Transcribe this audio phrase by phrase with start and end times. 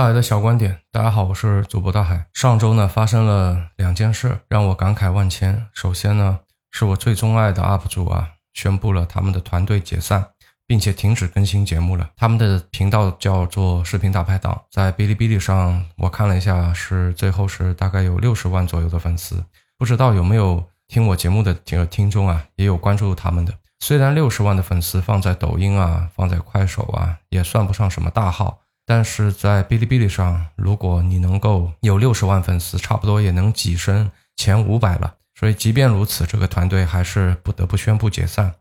[0.00, 2.24] 大海的小观点，大家好，我是主播大海。
[2.32, 5.66] 上周呢发生了两件事，让我感慨万千。
[5.74, 10.28] 首先呢，是我最钟爱的 UP 主啊，宣布了他们的团队解散，
[10.66, 12.08] 并且停止更新节目了。
[12.16, 19.44] 他们的频道叫做视频大排档，在哔哩哔哩上我看了一下，是最后是大概有六十万左右的粉丝。
[19.76, 23.52] 不知道有没有听我节目的听听众啊，也有关注他们的。
[23.80, 28.60] 虽然六十万的粉丝放在抖音啊，放在快手啊，也算不上什么大号。
[28.90, 35.14] 但是在哔哩哔哩上，如果你能够有六十万粉丝，差不多也能跻身前五百了。
[35.38, 38.52] 所以即便如此，这个团队还是不得不宣布解散。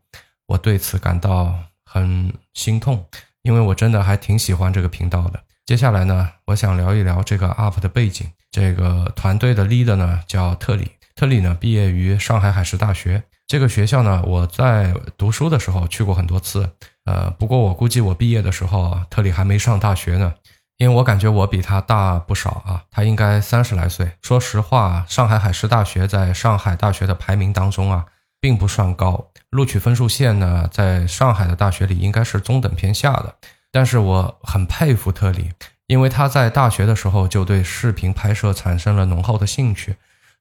[0.45, 3.03] 我对此感到很心痛，
[3.41, 5.41] 因为我真的还挺喜欢这个频道的。
[5.65, 8.29] 接下来呢，我想聊一聊这个 UP 的背景。
[8.51, 13.23] 这个团队的 leader 呢叫特里，特里呢毕业于上海海事大学。
[13.49, 16.69] 这个学校呢，我在读书的时候去过很多次。
[17.05, 20.31] 呃，不过我估计我毕业的时候啊，特里还没上大学呢，
[20.77, 24.11] 因为我感觉我比他大不少啊，他应该三十来岁。
[24.21, 28.05] 说实话，上海海事大学在上海大学的排名当中啊，
[28.39, 33.33] 并不算高，录取分数线呢，在上海的大学里应该是中等偏下的。
[33.71, 35.53] 但是我很佩服特里，
[35.87, 39.95] 因为他在大学的时候就对视频拍摄产生了浓厚的兴趣，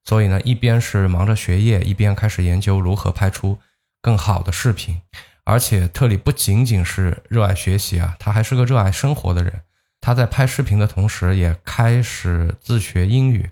[0.09, 3.59] 所以呢，一边是忙着学业，一边开始研究如何拍出
[4.01, 4.98] 更好的视频。
[5.45, 9.61] 而且特里不仅仅是热爱学习啊，他还是个热爱生活的人。
[10.00, 13.50] 他在拍视频的同时，也开始自学英语。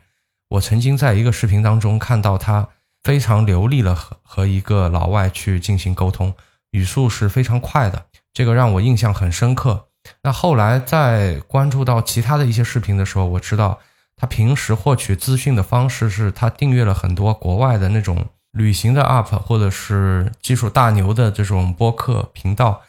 [0.49, 2.67] 我曾经在一个视频当中看到他
[3.03, 6.33] 非常流利的和和一个老外去进行沟通，
[6.71, 9.89] 语速是非常快的，这个让我印象很深刻。
[10.23, 13.79] 那后来在关注到其他的一些视频的时候，我知道
[14.17, 18.27] 他平时获取资讯的方式是他订阅了很多国外的那种。
[18.53, 22.81] 旅行的 UP 或者是技术大牛的这种播客频道，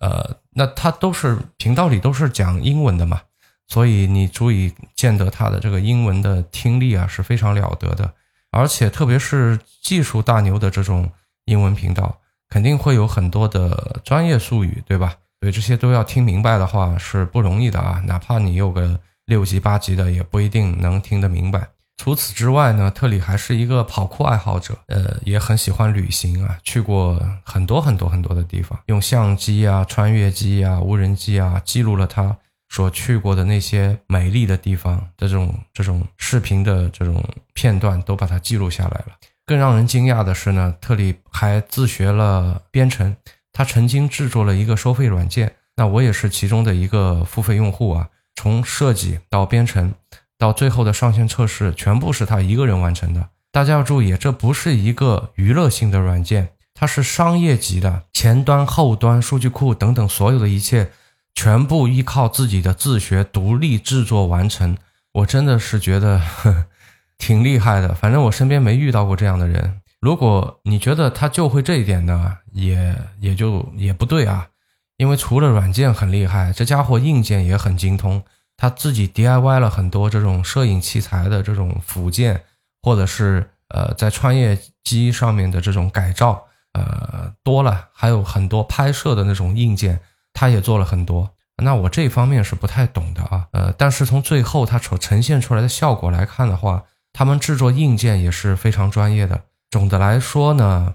[0.00, 3.20] 呃，那他都是频道里都是讲英文的嘛，
[3.68, 8.12] 所以你足以见得他的这个英文的听力啊是非常了得的，
[8.50, 11.08] 而且特别是技术大牛的这种
[11.44, 12.18] 英文频道，
[12.48, 15.14] 肯定会有很多的专业术语，对吧？
[15.38, 21.68] 所以这些都要听明白的话是不容易的啊，哪怕你有个六级八级的，也不一定能听得明白。
[21.96, 32.36] 除此之外呢，特里还是一个跑酷爱好者，呃，也很喜欢旅行啊，去过很多很多很多的地方，用相机啊、穿越机啊、无人机啊，记录了他
[32.68, 39.12] 所去过的那些美丽的地方的这种这种视频的这种片段，都把它记录下来了。
[39.46, 43.14] 更让人惊讶的是呢，特里还自学了编程，
[43.52, 49.94] 他曾经制作了一个收费软件，那我也是其中的一个付费用户啊，从设计到编程。
[50.36, 53.28] 到最后的上线测试，全部是他一个人完成的。
[53.52, 60.90] 大家要注意，这不是一个娱乐性的软件，它是商业级的，前端、后端、数据库等等所有的一切，
[61.34, 64.76] 全部依靠自己的自学、独立制作完成。
[65.12, 66.66] 我真的是觉得呵
[67.16, 67.94] 挺厉害的。
[67.94, 69.80] 反正我身边没遇到过这样的人。
[70.00, 74.48] 如果你觉得他就会这一点呢，也也就也不对啊。
[74.96, 78.22] 因为除了软件很厉害，这家伙硬件也很精通。
[78.56, 82.44] 他自己 DIY 了很多这种摄影器材的这种附件，
[82.82, 89.98] 或者是呃在穿越机上面的这种改造，呃多了，还有很多拍摄的那种硬件，
[90.32, 91.28] 他也做了很多。
[91.62, 99.42] 那我这方面是不太懂的啊，呃，但是从最后他所呈现出来的效果来看的话，他们制作硬件也是非常专业的。
[99.70, 100.94] 总的来说呢，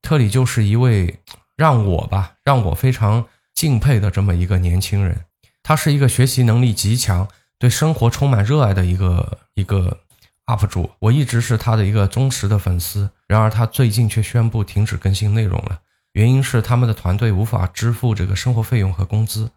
[0.00, 1.20] 特里就是一位
[1.56, 3.26] 让我吧，让我非常
[3.60, 5.14] 敬佩的这么一个年轻人。
[5.62, 7.28] 他是一个学习能力极强、
[7.58, 9.98] 对生活充满热爱的一个一个
[10.46, 13.10] UP 主，我一直是他的一个忠实的粉丝。
[13.28, 15.78] 然而他最近却宣布停止更新内容了，
[16.12, 19.50] 原因是他们的团队无法支付这个生活费用和工资。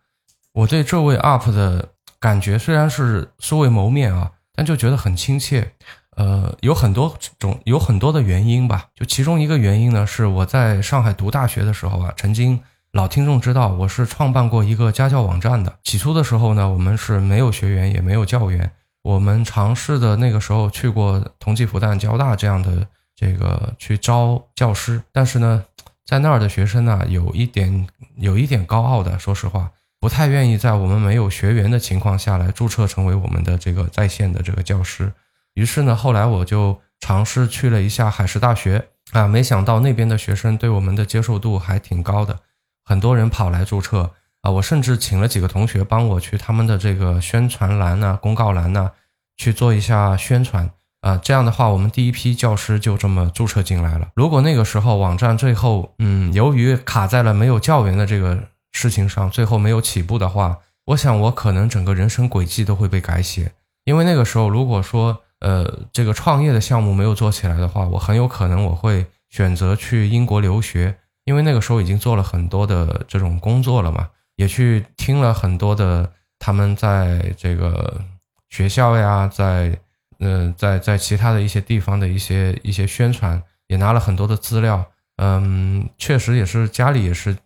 [0.52, 1.88] 我对这位 UP 的
[2.20, 5.72] 感觉虽然是素未谋面啊，但就觉得很亲切。
[6.18, 8.88] 呃，有很多种，有很多的原因吧。
[8.94, 12.60] 就其中一个原因呢，是我在上海读大学的时候啊，曾经。
[12.94, 15.80] 老听众知道，我是创办过一个家教网站的。
[15.84, 18.72] 起初的时候呢，我们是没有学员，也没有教员。
[19.02, 22.86] 我们尝试的那个时候去过同济、复旦、交大这样的
[23.16, 25.66] 这个去招教师，但是呢，
[26.06, 27.88] 在那儿的学生呢，有一点
[28.18, 35.12] 有一点高傲的，说实话，不太愿意在我们没有学员的情况下来注册成为我们的这个在线的这个教师。
[35.56, 42.40] 于是呢，后来我就尝试去了一下海事大学啊，没想到那边的学生对我们的接受度还挺高的。
[42.86, 44.52] 很多人跑来注册啊！
[44.52, 48.92] 我甚至请了几个同学帮我去他们的这个宣传栏呐、公告栏呐
[49.38, 50.70] 去做一下宣传
[51.00, 51.18] 啊。
[51.18, 54.10] 这样的话，我们第一批教师就这么注册进来了。
[54.16, 58.38] 如果那个时候网站最后，嗯，由于卡在了没有教员的这个
[58.74, 63.54] 事情上，最后没有起步的话，我想我可能整个人生轨迹都会被改写。
[63.86, 70.98] 因为那个时候，如果说呃这个创业的项目没有做起来的话，我很有可能我会选择去英国留学。
[71.26, 78.02] 因为那个时候已经做了很多的这种工作了嘛，也去听了很多的他们在这个
[78.50, 79.78] 学校呀，在
[80.20, 84.86] 嗯在在其他的一些地方的一些一些宣传，也拿了很多的资料。
[85.18, 87.38] 嗯，确实也是家里也是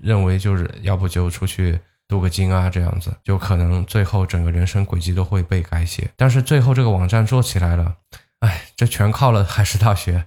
[0.00, 1.78] 认为就是要不就出去
[2.08, 6.10] 镀个金啊，这样子就可能最后整个人生轨迹都会被改写。
[6.16, 7.94] 但是最后这个网站做起来了，
[8.40, 10.24] 哎，这全靠了 海事大学。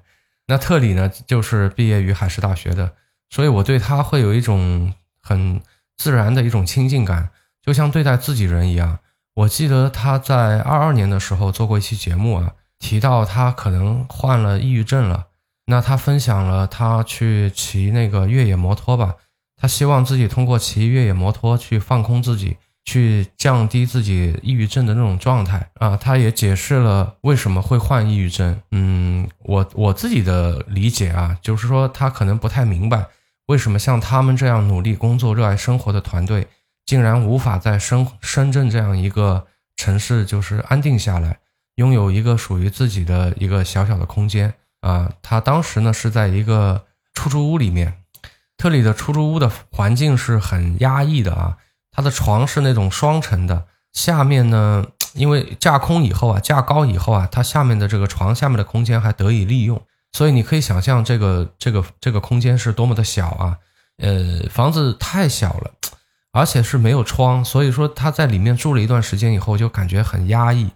[0.48, 2.94] 那特里呢，就是毕业于海事大学的，
[3.30, 5.62] 所以我对他会有一种很
[5.98, 7.30] 自然的一种亲近感，
[7.62, 9.00] 就像对待自己人一样。
[9.36, 15.28] 我记得他在二二年的时候做过一期节目啊，提到他可能患了抑郁症了。
[15.66, 19.16] 那他分享了他去骑那个越野摩托吧，
[19.56, 22.58] 他希望自己通过骑越野摩托去放空自己。
[22.86, 28.60] 去降低自己抑郁症的那种状态啊，他也解释了为什么会患抑郁症。
[28.72, 33.06] 嗯，我我自己的理解啊，就是说他可能不太明白
[33.48, 36.48] 为什么像他们这样努力工作、热爱生活的团队，
[36.86, 39.48] 竟然无法在深深圳这样一个
[39.78, 41.40] 城市就是安定下来，
[41.76, 45.10] 拥有一个属于自己的一个小小的空间啊。
[45.22, 46.84] 他当时呢是在一个
[47.14, 47.94] 出租屋里面，
[48.58, 51.58] 特里的出租屋的环境是很压抑的啊。
[51.94, 59.80] 他的床是那种双层的，下面呢， 因为架空以后啊，架高以后啊，它下面的这个床下面的空间还得以利用，
[60.12, 63.58] 所以你可以想象这个这个这个空间是多么的小啊，
[64.00, 65.72] 呃，房子太小了，
[66.32, 70.72] 而且是没有窗，所以说他在里面住了一段时间以后就感觉很压抑。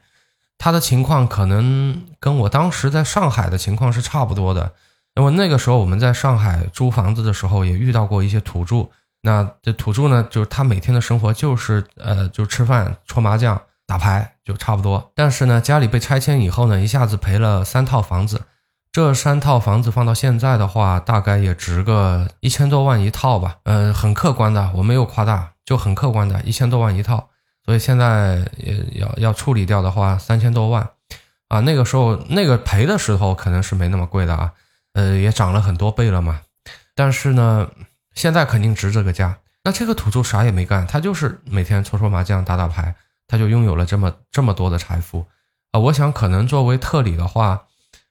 [0.60, 4.74] 他的情况可能跟我当时在上海的情况是差不多的，
[5.16, 8.90] 那么那个时候我们在上海租房子的时候也遇到过一些土著。
[9.28, 15.12] 那这土著呢，就是他每天的生活就是呃，就吃饭、搓麻将、打牌，就差不多。
[15.14, 18.44] 但是呢，家里被拆迁以后呢，一下子赔了三套房子。
[18.90, 23.58] 这三套房子放到现在的话，大概也值个一千多万一套吧。
[23.64, 27.28] 呃，很客观的，我没有夸大，就很客观的，一千多万一套。
[27.66, 30.88] 所以现在也要要处理掉的话，三千多万
[31.50, 31.60] 啊。
[31.60, 34.54] 那个时候那个赔的时候可能是没那么贵的啊，
[34.94, 36.40] 呃，也涨了很多倍了嘛。
[36.96, 37.68] 但是呢。
[38.18, 39.38] 现在肯定值这个价。
[39.64, 42.96] 那这个土著啥也没干，他就是每天搓搓麻将、打打牌，
[43.28, 45.28] 他就拥有了这么这么多的财富
[45.72, 45.80] 啊！
[45.80, 47.66] 我想，可能作为特里的话，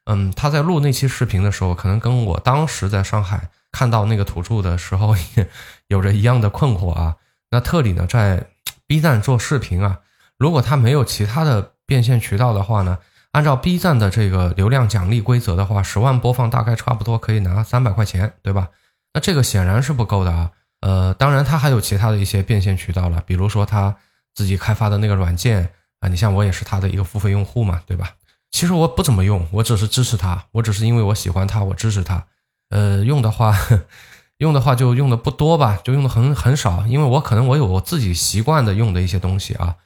[0.05, 5.49] 嗯，他在录那期视频的时候，可能跟我当时在上海看到那个土著的时候，也
[5.89, 7.17] 有着一样的困惑啊。
[7.51, 8.47] 那特里呢，在
[8.87, 9.99] B 站做视频啊，
[10.39, 12.99] 如果他没有其他的变现渠道的话呢，
[13.33, 18.69] 按照 B 站的这个流量奖励规则的话，十万播放大概差不多可以拿三百块钱，对吧？
[19.17, 20.51] 那这个显然是不够的啊，
[20.83, 23.97] 呃，当然他还有其他的一些变现渠道了，比如说他
[24.35, 25.71] 自己开发的那个软件
[26.01, 28.11] 啊，你像我也是他的一个付费用户嘛，对吧？
[28.51, 32.27] 其实我不怎么用，我只是支持他，我只是因为我喜欢他，我支持他。
[32.69, 33.57] 呃，用的话，
[34.37, 39.77] 用的话就用的不多吧，就用的很很少，因为我可能我有我自己习惯的用的一些东西啊。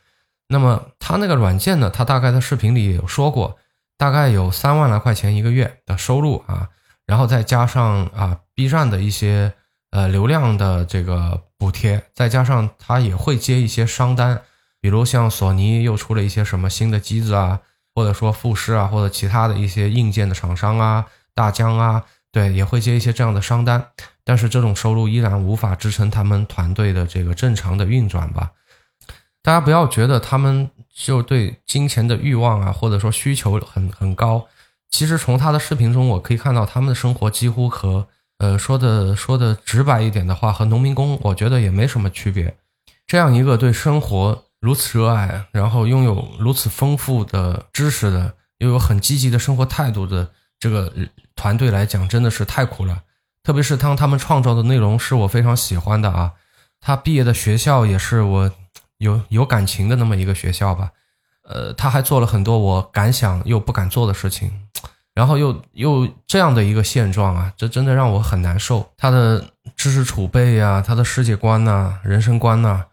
[0.48, 3.56] 那么他那个软件呢，他大概在视频里也有说过，
[3.96, 6.70] 大概有三万来块钱一个月的收入啊。
[7.10, 9.52] 然后再加上啊，B 站的一些
[9.90, 14.42] 呃流量的这个补贴，再加上他也会接一些商单，
[14.80, 17.62] 比如像索尼又出了一些什么新的机子啊，
[17.96, 23.88] 或者说富士啊，或者其他的一些硬件的厂商啊，大疆啊，对，也会接一些这样的商单，
[24.22, 28.52] 但是这种收入依然无法支撑他们团队的这个正常的运转吧。
[29.42, 34.46] 大家不要觉得他们就对金钱的欲望啊，或者说需求很很高。
[34.90, 38.06] 其实从他的视频中，我可以看到他们的生活几乎和
[38.38, 42.56] 呃说的说的直白一点的话，和农民工我觉得也没什么区别。
[43.06, 50.28] 这样一个对生活如此热爱，然后拥有如此丰富的知识的，又有很积极的生活态度的
[50.58, 50.92] 这个
[51.34, 53.02] 团队来讲，真的是太苦了。
[53.42, 56.32] 特别是当他们创造的内容是我非常喜欢的啊，
[56.80, 58.50] 他毕业的学校也是我
[58.98, 60.90] 有有感情的那么一个学校吧。
[61.44, 64.52] 呃，他还做了很多我敢想又不敢做的事情，
[65.14, 68.88] 然后又又这样的一个现状啊，这真的让我很难受。
[68.96, 69.44] 他的
[69.76, 72.84] 知识储备呀，他的世界观呐，人生观呐，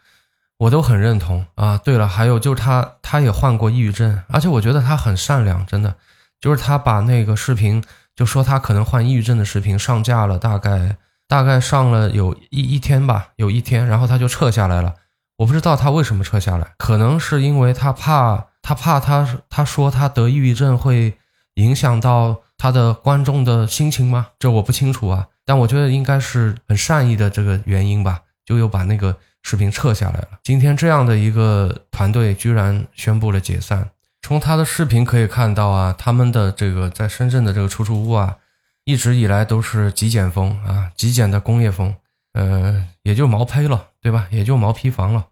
[0.58, 1.78] 我都很认同啊。
[1.78, 5.96] 对了，还有就是他他也患过抑郁症，而且我觉得他很善良，真的，
[6.42, 7.84] 就是他把那个视频
[8.16, 10.98] 就说他可能患抑郁症的视频上架了，大概
[11.28, 14.96] 大概上了有一一天吧，有一天，然后他就撤下来了。
[15.38, 21.16] 我不知道他为什么撤下来，可能是因为他怕，他怕他他说他得抑郁症会
[21.58, 24.28] 影响到他的观众的心情吗？
[24.40, 30.40] 这我不清楚啊，但我觉得应该是很善意的这个原因吧，就又把那个视频撤下来了。
[30.44, 33.90] 今天这样的一个团队居然宣布了解散。
[34.22, 38.38] 从他的视频可以看到啊，他们的这个在深圳的这个出租屋啊，
[38.84, 41.96] 一直以来都是极简风啊，极简的工业风，
[42.34, 44.28] 呃，也就毛坯了，对吧？
[44.30, 45.26] 也就毛坯房了，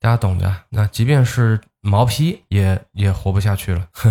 [0.00, 0.54] 大家懂的。
[0.70, 4.10] 那即便是毛坯，也也活不下去了，呵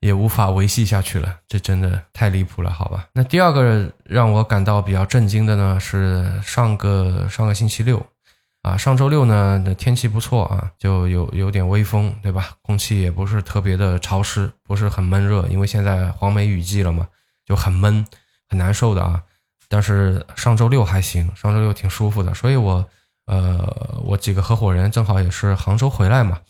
[0.00, 3.08] 也无法维系下去了，这真的太离谱了，好吧？
[3.12, 8.04] 那第二个让我感到比较震惊的呢，是上个上个星期六。
[8.62, 12.50] 啊，上周六呢的天气不错啊，就有有点微风，对吧？
[12.62, 17.06] 空气也不是特别的潮湿，不是很闷热，因为现在黄梅雨季了嘛，
[17.44, 18.04] 就很闷，
[18.48, 19.22] 很难受的啊。
[19.68, 22.84] 但是上周六还行，上周六挺舒服的，所以我
[23.26, 26.40] 呃，我几个合伙人正好也是杭州回来嘛，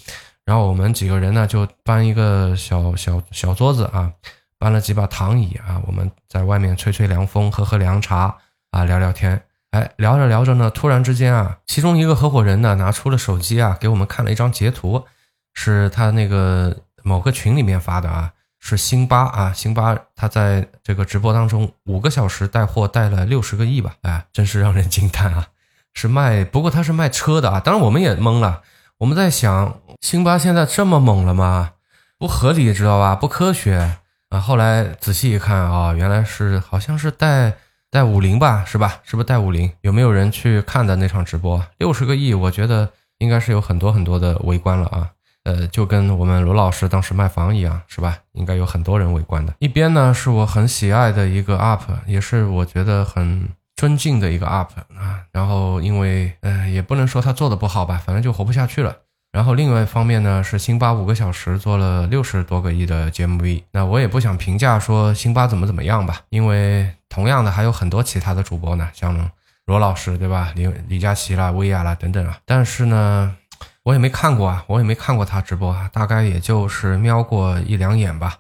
[0.47, 4.11] 然后我们几个人呢就搬一个小小小桌子啊，
[4.59, 8.35] 搬了几把躺椅啊，我们在外面吹吹凉风，喝喝凉茶
[8.71, 9.43] 啊，聊聊天。
[9.73, 15.05] 哎，聊着聊着呢，突然之间啊，其中一个合伙人呢拿出了手机啊，给我们看了一张截图，
[15.53, 25.49] 是他那个某个群里面发的啊，是辛巴啊，辛巴他在这个直播当中五个小时带货带了六十个亿吧，哎，真是让人惊叹啊！
[25.93, 28.63] 是卖，不过他是卖车的啊，当然我们也懵了，
[28.99, 31.73] 我们在想，辛巴现在这么猛了吗？
[32.19, 33.15] 不合理，知道吧？
[33.15, 33.97] 不科学
[34.31, 34.41] 啊！
[34.41, 37.55] 后来仔细一看啊，原来是好像是带。
[37.89, 39.01] 带五零吧，是吧？
[39.05, 39.73] 是不是带五零？
[39.81, 41.65] 有没有人去看的那场直播？
[41.79, 45.09] 六十个亿，我觉得应该是有很多很多的围观了啊。
[45.45, 48.19] 呃，就跟我们罗老师当时卖房一样，是吧？
[48.33, 49.55] 应该有很多人围观的。
[49.61, 54.69] 一边呢是我很喜爱的一个 UP，也是我觉得很尊敬的一个 UP
[54.99, 55.23] 啊。
[55.33, 58.97] 然后因为呃，也不能说他做的不好吧，反正就活不下去了。
[59.33, 63.65] 然后另外一方面呢，是辛巴五个小时做了六十多个亿的 GMV。
[63.71, 69.31] 那我也不想评价说辛巴怎么怎么样吧，因为同样的还有很多其他的主播呢，像
[69.67, 72.39] 罗老师对吧，李李佳琦啦、薇娅啦等等啊。
[72.47, 73.37] 但是呢，
[73.83, 78.39] 我也没看过啊，我也没看过他直播啊，大概也就是瞄过一两眼吧。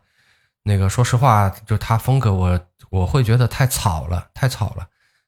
[0.62, 4.86] 那个说实话，就他风格，我我会觉得太吵了，太吵了，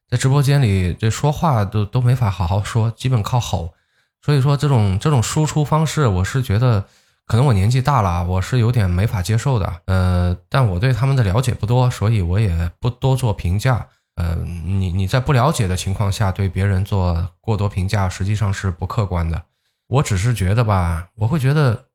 [0.09, 3.73] 在直播间里这说话都都没法好好说，基本靠吼。
[4.21, 6.83] 所以说这种这种输出方式，我是觉得
[7.25, 9.81] 可能我年纪大了，我是有点没法接受的。
[9.85, 13.87] 呃，但我对他们的了解不多，所以我也不多做评价。
[14.15, 19.43] 呃，你你在不了解的情况下对别人做过多评价，实际上是不客观的。
[19.87, 21.85] 我只是觉得吧，我会觉得，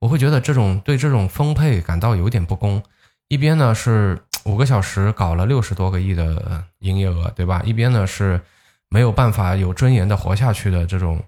[0.00, 2.82] 我会觉得这种对这种分配感到有点不公。
[3.28, 7.62] 一边呢是五个小时搞了六十多个亿的营业额，对吧？
[7.64, 8.40] 一边呢是
[8.88, 11.22] 没有办法有尊严的活下去的这种。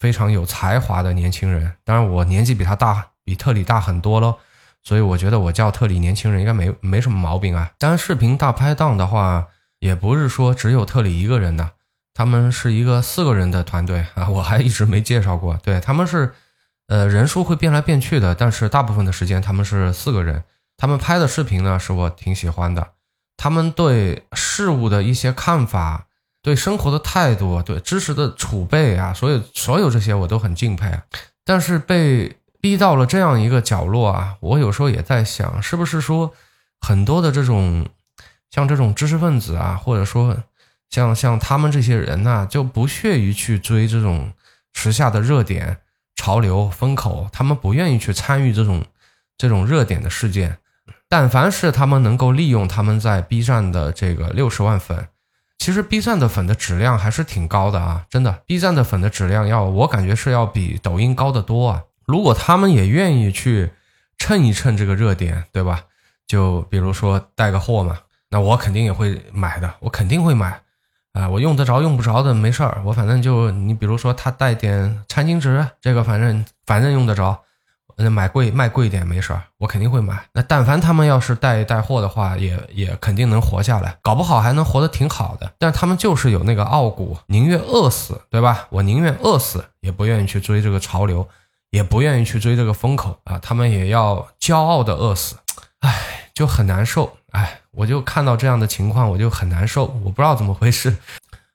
[0.00, 4.36] 非常有才华的年轻人，当然我年纪比他大，比特里大很多喽，
[4.84, 7.72] 所以我觉得我叫特里年轻人应该没没什么毛病啊。
[7.78, 9.48] 当然，视频大拍档的话，
[9.80, 11.72] 也不是说只有特里一个人的，
[12.14, 15.56] 他们是一个四个人的团队啊，我还一直没介绍过。
[15.64, 16.32] 对他们是，
[16.86, 20.44] 呃，人数会变来变去的，但是大部分的时间他们是四个人。
[20.78, 22.92] 他们拍的视频呢，是我挺喜欢的，
[23.36, 26.06] 他们对事物的一些看法。
[26.40, 31.02] 对生活的态度，对知识的储备啊，所有所有这些我都很敬佩啊。
[31.44, 36.32] 但是被逼到了这样一个角落啊，我有时候也在想，是不是说
[36.80, 37.86] 很多的这种
[38.50, 40.44] 像这种知识分子啊，或者说
[40.88, 44.32] 像像他们这些人呐，就不屑于去追这种
[44.72, 45.78] 时下的热点、
[46.14, 48.86] 潮流、风口，他们不愿意去参与这种
[49.36, 50.58] 这种热点的事件。
[51.08, 55.08] 但凡是他们能够利用他们在 B 站的这个六十万粉。
[55.58, 61.82] 其实 B 站的粉的质量还是挺高的啊，真的，B 站的粉的质量要我感觉是要比抖音高得多啊。
[62.06, 63.70] 如果他们也愿意去
[64.18, 65.82] 蹭一蹭这个热点，对吧？
[66.26, 67.98] 就比如说带个货嘛，
[68.30, 70.60] 那我肯定也会买的，我肯定会买。
[71.14, 77.36] 啊，我用得着用不着的没事儿，我反正就你比如说他带点餐巾纸，这个反正反正用得着。
[78.00, 80.24] 那买贵卖贵一点没事儿，我肯定会买。
[80.32, 85.52] 那但凡他们要是带带货的话，也也肯定能活下来，搞不好还能活得挺好的。
[85.58, 88.66] 但他们就是有那个傲骨，宁愿饿死，对吧？
[88.70, 91.28] 我宁愿饿死，也不愿意去追这个潮流，
[91.70, 93.38] 也不愿意去追这个风口啊！
[93.40, 95.36] 他们也要骄傲的饿死，
[95.80, 97.16] 唉，就很难受。
[97.32, 99.84] 唉，我就看到这样的情况，我就很难受。
[100.04, 100.96] 我不知道怎么回事。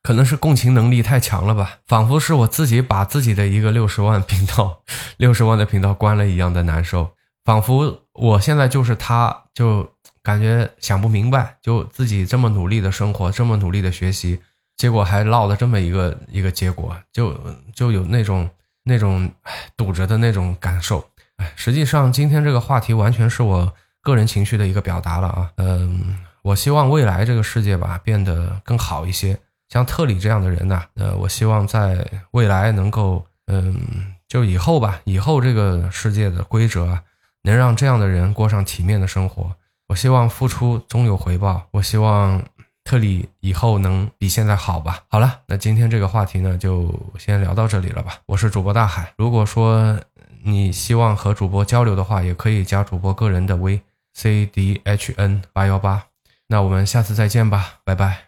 [0.03, 4.81] 可能是共情能力太强了吧，仿佛是我自己把自己的一个六十万频道、
[5.15, 7.09] 六十万的频道关了一样的难受，
[7.45, 9.89] 仿佛我现在就是他，就
[10.21, 14.41] 感觉想不明白，就自己这么努力的生活，这么努力的学习，
[14.75, 17.33] 结果还落了这么一个一个结果，就
[17.73, 18.49] 就有那种
[18.83, 19.31] 那种
[19.77, 21.03] 堵着的那种感受。
[21.37, 29.39] 哎，实际上今天这个话题完全是我个人情绪的一个表达了啊，嗯，我希望未来这个世界吧变得更好一些。
[29.73, 37.01] 像特里这样的人呢，呃，我希望在未来能够，嗯，就以后吧，以后这个世界的规则啊，
[37.41, 39.51] 能让这样的人过上体面的生活。
[39.87, 41.63] 我希望付出终有回报。
[41.71, 42.43] 我希望
[42.83, 44.99] 特里以后能比现在好吧。
[45.07, 48.19] 好了，那今天这个话题呢，就先聊到这里了吧。
[48.27, 49.99] 我是主播大海，如果说
[50.43, 53.81] 你希望和主播交流的话，也可以加主播个人的微
[54.13, 56.03] c d h n 八幺八。
[56.45, 58.25] 那我们下次再见吧，拜拜。